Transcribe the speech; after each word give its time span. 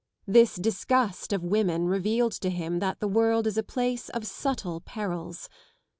This 0.25 0.55
disgust 0.55 1.31
of 1.31 1.43
women 1.43 1.85
revealed 1.87 2.31
to 2.41 2.49
him 2.49 2.79
that 2.79 2.99
the 2.99 3.07
world 3.07 3.45
is 3.45 3.55
a 3.59 3.61
place 3.61 4.09
of 4.09 4.25
subtle 4.25 4.81
perils. 4.83 5.47